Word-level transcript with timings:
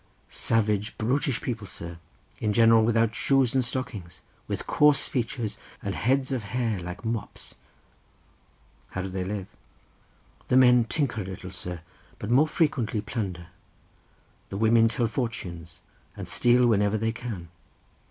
"Savage, 0.29 0.97
brutish 0.97 1.41
people, 1.41 1.67
sir; 1.67 1.99
in 2.39 2.53
general 2.53 2.83
without 2.83 3.13
shoes 3.13 3.53
and 3.53 3.63
stockings, 3.63 4.21
with 4.47 4.65
coarse 4.65 5.07
features 5.07 5.59
and 5.83 5.93
heads 5.93 6.31
of 6.31 6.41
hair 6.41 6.79
like 6.81 7.05
mops." 7.05 7.53
"How 8.93 9.03
do 9.03 9.09
they 9.09 9.23
live?" 9.23 9.45
"The 10.47 10.57
men 10.57 10.85
tinker 10.85 11.21
a 11.21 11.25
little, 11.25 11.51
sir, 11.51 11.81
but 12.17 12.31
more 12.31 12.47
frequently 12.47 12.99
plunder. 12.99 13.49
The 14.49 14.57
women 14.57 14.87
tell 14.87 15.05
fortunes, 15.05 15.81
and 16.17 16.27
steal 16.27 16.65
whenever 16.65 16.97
they 16.97 17.11
can." 17.11 17.49